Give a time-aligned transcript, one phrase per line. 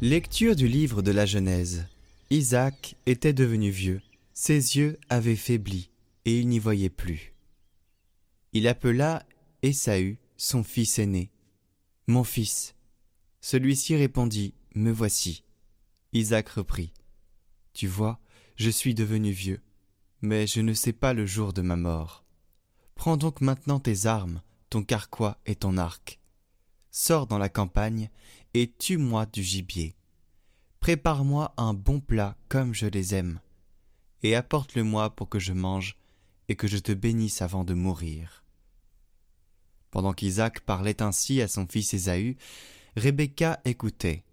[0.00, 1.84] Lecture du livre de la Genèse.
[2.30, 4.02] Isaac était devenu vieux,
[4.34, 5.90] ses yeux avaient faibli,
[6.26, 7.32] et il n'y voyait plus.
[8.52, 9.24] Il appela
[9.62, 11.30] Ésaü, son fils aîné.
[12.06, 12.74] Mon fils.
[13.40, 15.42] Celui-ci répondit, Me voici.
[16.12, 16.92] Isaac reprit.
[17.72, 18.20] Tu vois,
[18.56, 19.62] je suis devenu vieux,
[20.20, 22.26] mais je ne sais pas le jour de ma mort.
[22.94, 26.20] Prends donc maintenant tes armes, ton carquois et ton arc.
[26.90, 28.10] Sors dans la campagne
[28.52, 29.97] et tue-moi du gibier.
[30.80, 33.40] Prépare-moi un bon plat comme je les aime,
[34.22, 35.96] et apporte-le-moi pour que je mange
[36.48, 38.44] et que je te bénisse avant de mourir.
[39.90, 42.36] Pendant qu'Isaac parlait ainsi à son fils Ésaü,
[42.96, 44.24] Rebecca écoutait.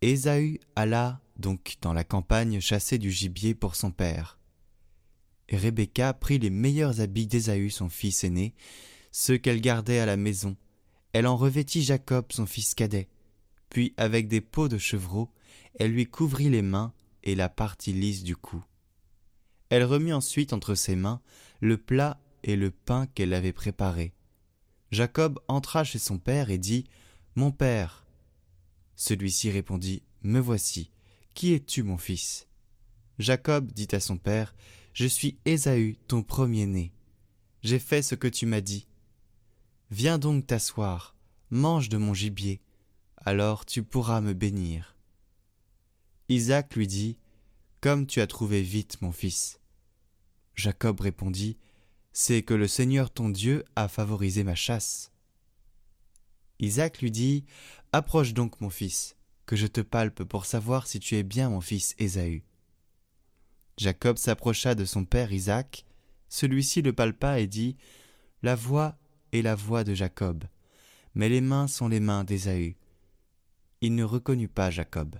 [0.00, 4.38] Ésaü alla donc dans la campagne chasser du gibier pour son père.
[5.48, 8.54] Et Rebecca prit les meilleurs habits d'Ésaü son fils aîné,
[9.10, 10.56] ceux qu'elle gardait à la maison.
[11.12, 13.08] Elle en revêtit Jacob son fils cadet,
[13.72, 15.30] puis avec des peaux de chevreau,
[15.78, 16.92] elle lui couvrit les mains
[17.22, 18.62] et la partie lisse du cou.
[19.70, 21.22] Elle remit ensuite entre ses mains
[21.60, 24.12] le plat et le pain qu'elle avait préparé.
[24.90, 26.84] Jacob entra chez son père et dit
[27.34, 28.04] Mon père.
[28.94, 30.90] Celui-ci répondit Me voici.
[31.32, 32.46] Qui es-tu, mon fils?
[33.18, 34.54] Jacob dit à son père
[34.92, 36.92] Je suis Ésaü, ton premier-né.
[37.62, 38.86] J'ai fait ce que tu m'as dit.
[39.90, 41.16] Viens donc t'asseoir,
[41.50, 42.60] mange de mon gibier,
[43.24, 44.96] alors tu pourras me bénir.
[46.28, 47.18] Isaac lui dit,
[47.80, 49.60] Comme tu as trouvé vite, mon fils.
[50.54, 51.56] Jacob répondit,
[52.12, 55.12] C'est que le Seigneur ton Dieu a favorisé ma chasse.
[56.58, 57.44] Isaac lui dit,
[57.92, 59.16] Approche donc, mon fils,
[59.46, 62.42] que je te palpe pour savoir si tu es bien mon fils Ésaü.
[63.78, 65.84] Jacob s'approcha de son père Isaac,
[66.28, 67.76] celui-ci le palpa et dit,
[68.42, 68.96] La voix
[69.32, 70.44] est la voix de Jacob,
[71.14, 72.76] mais les mains sont les mains d'Ésaü
[73.82, 75.16] il ne reconnut pas Jacob,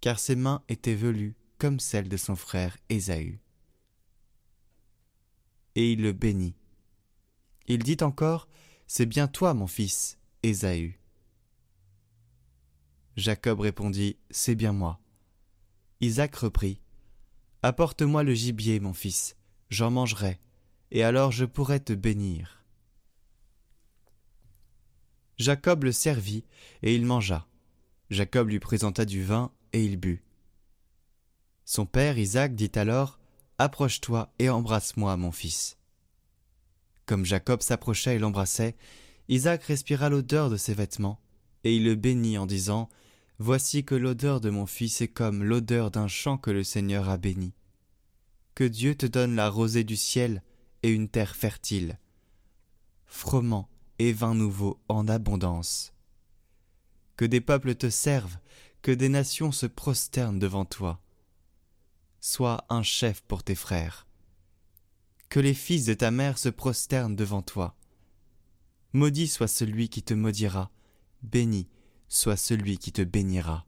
[0.00, 3.40] car ses mains étaient velues comme celles de son frère Ésaü.
[5.74, 6.54] Et il le bénit.
[7.66, 8.46] Il dit encore,
[8.86, 11.00] C'est bien toi, mon fils, Ésaü.
[13.16, 15.00] Jacob répondit, C'est bien moi.
[16.02, 16.80] Isaac reprit,
[17.62, 19.34] Apporte-moi le gibier, mon fils,
[19.70, 20.38] j'en mangerai,
[20.90, 22.62] et alors je pourrai te bénir.
[25.38, 26.44] Jacob le servit,
[26.82, 27.48] et il mangea.
[28.10, 30.22] Jacob lui présenta du vin, et il but.
[31.64, 33.18] Son père Isaac dit alors
[33.58, 35.78] Approche-toi et embrasse-moi, mon fils.
[37.06, 38.76] Comme Jacob s'approchait et l'embrassait,
[39.28, 41.20] Isaac respira l'odeur de ses vêtements,
[41.64, 42.90] et il le bénit en disant
[43.38, 47.16] Voici que l'odeur de mon fils est comme l'odeur d'un champ que le Seigneur a
[47.16, 47.54] béni.
[48.54, 50.42] Que Dieu te donne la rosée du ciel
[50.82, 51.98] et une terre fertile,
[53.06, 55.93] froment et vin nouveau en abondance
[57.16, 58.38] que des peuples te servent,
[58.82, 61.00] que des nations se prosternent devant toi.
[62.20, 64.06] Sois un chef pour tes frères.
[65.28, 67.76] Que les fils de ta mère se prosternent devant toi.
[68.92, 70.70] Maudit soit celui qui te maudira,
[71.22, 71.68] béni
[72.08, 73.66] soit celui qui te bénira.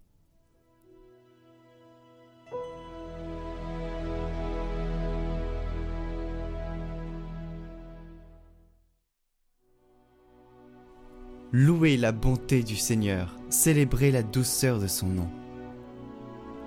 [11.59, 15.31] Louez la bonté du Seigneur, célébrez la douceur de son nom.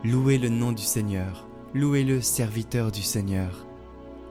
[0.04, 3.68] Louez le nom du Seigneur, louez-le serviteur du Seigneur,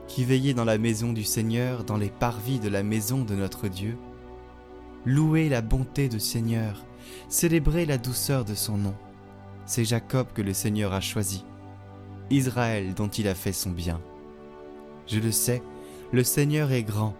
[0.09, 3.69] qui veillez dans la maison du Seigneur, dans les parvis de la maison de notre
[3.69, 3.97] Dieu.
[5.05, 6.85] Louez la bonté du Seigneur,
[7.29, 8.95] célébrez la douceur de son nom.
[9.65, 11.45] C'est Jacob que le Seigneur a choisi,
[12.31, 14.01] Israël dont il a fait son bien.
[15.07, 15.63] Je le sais,
[16.11, 17.15] le Seigneur est grand,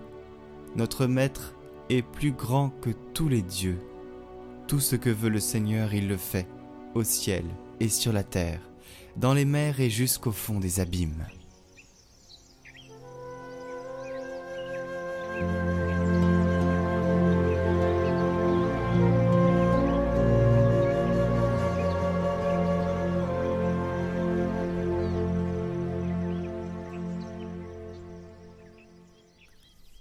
[0.75, 1.53] notre Maître
[1.89, 3.79] est plus grand que tous les dieux.
[4.67, 6.47] Tout ce que veut le Seigneur, il le fait,
[6.93, 7.45] au ciel
[7.79, 8.61] et sur la terre,
[9.17, 11.25] dans les mers et jusqu'au fond des abîmes.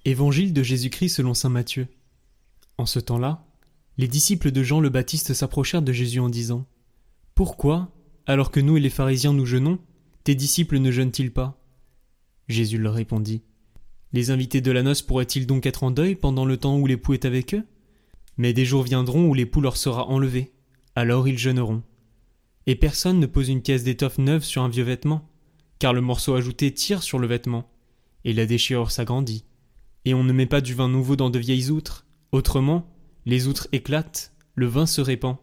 [0.08, 1.87] Évangile de Jésus-Christ selon saint Matthieu.
[2.78, 3.44] En ce temps-là,
[3.99, 6.64] les disciples de Jean le Baptiste s'approchèrent de Jésus en disant
[7.34, 7.93] Pourquoi
[8.25, 9.78] Alors que nous et les pharisiens nous jeûnons,
[10.25, 11.62] tes disciples ne jeûnent-ils pas?
[12.49, 13.43] Jésus leur répondit.
[14.14, 17.12] Les invités de la noce pourraient-ils donc être en deuil pendant le temps où l'époux
[17.12, 17.66] est avec eux?
[18.38, 20.54] Mais des jours viendront où l'époux leur sera enlevé,
[20.94, 21.82] alors ils jeûneront.
[22.66, 25.28] Et personne ne pose une caisse d'étoffe neuve sur un vieux vêtement,
[25.78, 27.70] car le morceau ajouté tire sur le vêtement,
[28.25, 29.44] et la déchirure s'agrandit.
[30.04, 32.86] Et on ne met pas du vin nouveau dans de vieilles outres, autrement,
[33.26, 35.36] les outres éclatent, le vin se répand,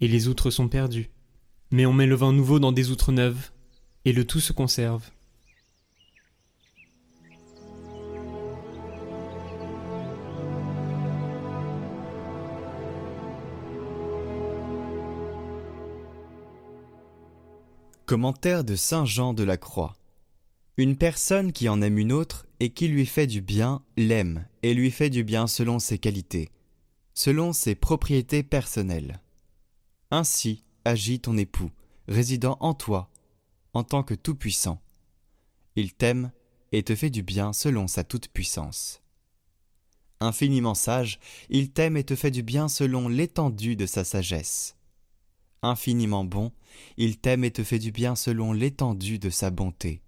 [0.00, 1.10] et les outres sont perdues.
[1.70, 3.50] Mais on met le vin nouveau dans des outres neuves,
[4.04, 5.10] et le tout se conserve.
[18.06, 19.96] Commentaire de Saint Jean de la Croix.
[20.76, 24.74] Une personne qui en aime une autre et qui lui fait du bien l'aime et
[24.74, 26.50] lui fait du bien selon ses qualités,
[27.14, 29.20] selon ses propriétés personnelles.
[30.10, 31.70] Ainsi agit ton époux,
[32.08, 33.10] résidant en toi,
[33.72, 34.80] en tant que Tout-Puissant.
[35.76, 36.30] Il t'aime
[36.72, 39.02] et te fait du bien selon sa toute-puissance.
[40.20, 41.20] Infiniment sage,
[41.50, 44.76] il t'aime et te fait du bien selon l'étendue de sa sagesse
[45.66, 46.52] infiniment bon,
[46.96, 50.02] il t'aime et te fait du bien selon l'étendue de sa bonté.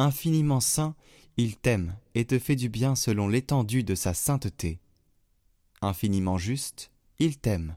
[0.00, 0.96] Infiniment saint,
[1.36, 4.80] il t'aime et te fait du bien selon l'étendue de sa sainteté.
[5.82, 7.76] Infiniment juste, il t'aime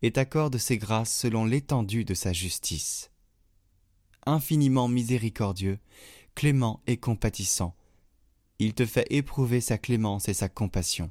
[0.00, 3.10] et t'accorde ses grâces selon l'étendue de sa justice.
[4.24, 5.80] Infiniment miséricordieux,
[6.36, 7.74] clément et compatissant,
[8.60, 11.10] il te fait éprouver sa clémence et sa compassion.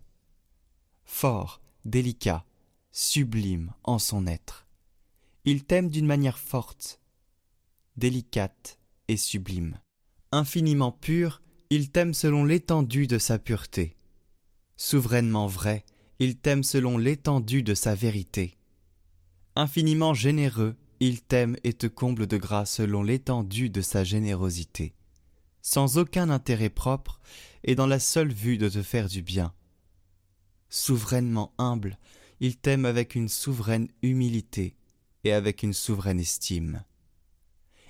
[1.04, 2.45] Fort, délicat,
[2.94, 4.66] sublime en son être.
[5.44, 7.01] Il t'aime d'une manière forte,
[7.98, 9.77] délicate et sublime.
[10.35, 13.95] Infiniment pur, il t'aime selon l'étendue de sa pureté.
[14.77, 15.85] Souverainement vrai,
[16.18, 18.57] il t'aime selon l'étendue de sa vérité.
[19.56, 24.95] Infiniment généreux, il t'aime et te comble de grâce selon l'étendue de sa générosité.
[25.62, 27.19] Sans aucun intérêt propre
[27.63, 29.53] et dans la seule vue de te faire du bien.
[30.68, 32.00] Souverainement humble,
[32.39, 34.77] il t'aime avec une souveraine humilité
[35.25, 36.83] et avec une souveraine estime.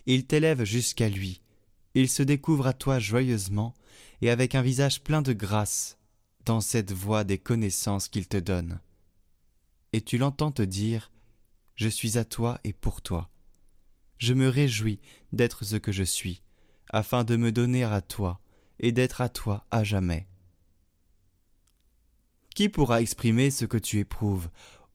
[0.06, 1.43] Il t'élève jusqu'à lui,
[1.94, 3.74] il se découvre à toi joyeusement
[4.22, 5.98] et avec un visage plein de grâce
[6.46, 8.80] dans cette voie des connaissances qu'il te donne.
[9.94, 11.12] Et tu l'entends te dire
[11.76, 13.30] Je suis à toi et pour toi.
[14.18, 15.00] Je me réjouis
[15.32, 16.42] d'être ce que je suis,
[16.90, 18.40] afin de me donner à toi
[18.80, 20.28] et d'être à toi à jamais.
[22.56, 24.50] Qui pourra exprimer ce que tu éprouves,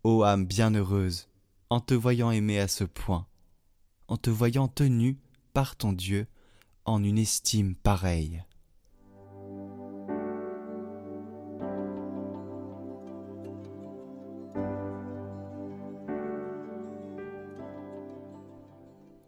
[0.05, 1.29] ô âme bienheureuse,
[1.71, 3.27] en te voyant aimé à ce point,
[4.07, 5.19] en te voyant tenu
[5.53, 6.27] par ton Dieu
[6.89, 8.43] en une estime pareille.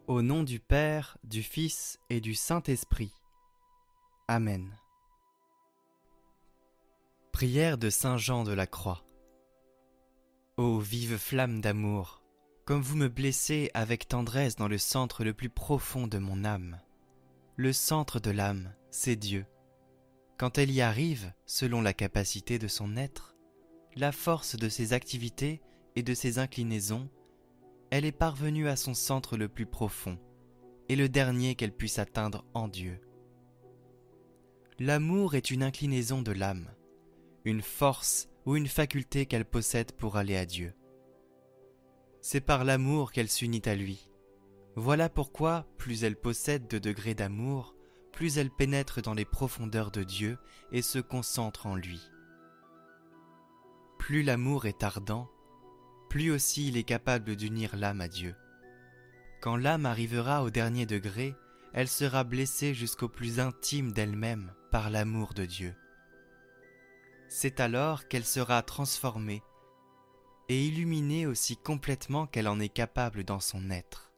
[0.06, 3.12] Au nom du Père, du Fils et du Saint-Esprit.
[4.26, 4.74] Amen.
[7.32, 9.04] Prière de Saint Jean de la Croix.
[10.56, 12.22] Ô vive flamme d'amour,
[12.64, 16.80] comme vous me blessez avec tendresse dans le centre le plus profond de mon âme.
[17.62, 19.44] Le centre de l'âme, c'est Dieu.
[20.38, 23.36] Quand elle y arrive, selon la capacité de son être,
[23.96, 25.60] la force de ses activités
[25.94, 27.10] et de ses inclinaisons,
[27.90, 30.18] elle est parvenue à son centre le plus profond,
[30.88, 32.98] et le dernier qu'elle puisse atteindre en Dieu.
[34.78, 36.70] L'amour est une inclinaison de l'âme,
[37.44, 40.72] une force ou une faculté qu'elle possède pour aller à Dieu.
[42.22, 44.09] C'est par l'amour qu'elle s'unit à lui.
[44.76, 47.74] Voilà pourquoi, plus elle possède de degrés d'amour,
[48.12, 50.38] plus elle pénètre dans les profondeurs de Dieu
[50.72, 52.00] et se concentre en lui.
[53.98, 55.28] Plus l'amour est ardent,
[56.08, 58.34] plus aussi il est capable d'unir l'âme à Dieu.
[59.40, 61.34] Quand l'âme arrivera au dernier degré,
[61.72, 65.74] elle sera blessée jusqu'au plus intime d'elle-même par l'amour de Dieu.
[67.28, 69.42] C'est alors qu'elle sera transformée
[70.48, 74.09] et illuminée aussi complètement qu'elle en est capable dans son être.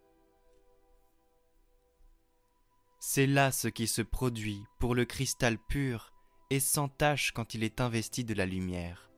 [3.05, 6.13] C'est là ce qui se produit pour le cristal pur
[6.51, 9.11] et sans tache quand il est investi de la lumière,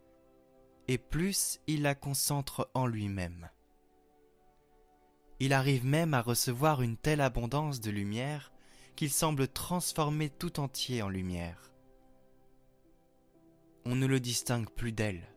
[0.88, 3.50] et plus il la concentre en lui-même.
[5.38, 8.54] Il arrive même à recevoir une telle abondance de lumière
[8.96, 11.70] qu'il semble transformer tout entier en lumière.
[13.84, 15.28] On ne le distingue plus d'elle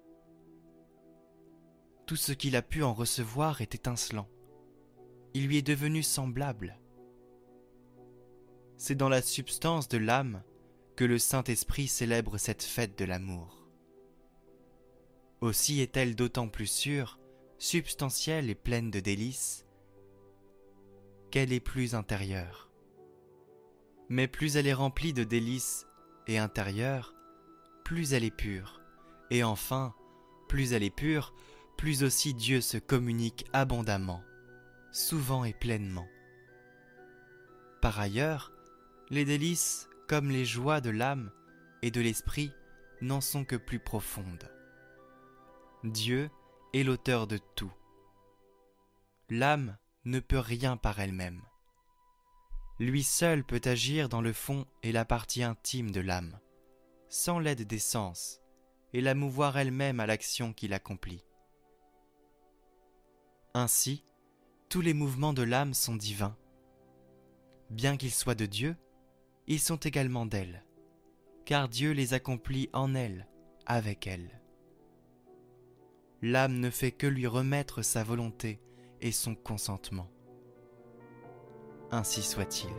[2.05, 4.29] tout ce qu'il a pu en recevoir est étincelant.
[5.33, 6.79] Il lui est devenu semblable.
[8.77, 10.43] C'est dans la substance de l'âme
[10.95, 13.67] que le Saint-Esprit célèbre cette fête de l'amour.
[15.41, 17.19] Aussi est-elle d'autant plus sûre,
[17.57, 19.65] substantielle et pleine de délices,
[21.31, 22.71] qu'elle est plus intérieure.
[24.09, 25.87] Mais plus elle est remplie de délices
[26.27, 27.15] et intérieure,
[27.83, 28.81] plus elle est pure.
[29.31, 29.93] Et enfin,
[30.47, 31.33] plus elle est pure,
[31.77, 34.23] plus aussi Dieu se communique abondamment,
[34.91, 36.07] souvent et pleinement.
[37.81, 38.51] Par ailleurs,
[39.09, 41.31] les délices, comme les joies de l'âme
[41.81, 42.51] et de l'esprit,
[43.01, 44.51] n'en sont que plus profondes.
[45.83, 46.29] Dieu
[46.73, 47.71] est l'auteur de tout.
[49.29, 51.41] L'âme ne peut rien par elle-même.
[52.79, 56.39] Lui seul peut agir dans le fond et la partie intime de l'âme,
[57.09, 58.41] sans l'aide des sens,
[58.93, 61.23] et la mouvoir elle-même à l'action qu'il accomplit.
[63.53, 64.03] Ainsi,
[64.69, 66.37] tous les mouvements de l'âme sont divins.
[67.69, 68.75] Bien qu'ils soient de Dieu,
[69.47, 70.63] ils sont également d'elle,
[71.45, 73.27] car Dieu les accomplit en elle,
[73.65, 74.41] avec elle.
[76.21, 78.59] L'âme ne fait que lui remettre sa volonté
[79.01, 80.09] et son consentement.
[81.91, 82.73] Ainsi soit-il.